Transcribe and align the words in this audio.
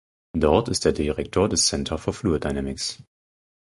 Dort 0.35 0.67
ist 0.67 0.87
er 0.87 0.93
Direktor 0.93 1.47
des 1.47 1.67
Center 1.67 1.99
for 1.99 2.11
Fluid 2.11 2.43
Dynamics. 2.45 3.03